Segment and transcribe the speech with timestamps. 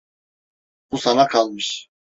[0.91, 1.87] Bu sana kalmış.